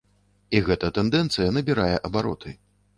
І 0.57 0.61
гэта 0.69 0.91
тэндэнцыя 0.97 1.55
набірае 1.61 1.95
абароты. 2.11 2.61